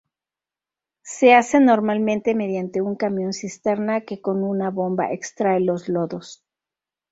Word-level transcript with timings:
Se 1.03 1.35
hace 1.35 1.59
normalmente 1.59 2.33
mediante 2.33 2.81
un 2.81 2.95
camión 2.95 3.33
cisterna 3.33 4.01
que 4.01 4.19
con 4.19 4.43
una 4.43 4.71
bomba 4.71 5.11
extrae 5.11 5.59
los 5.59 5.89
lodos. 5.89 6.43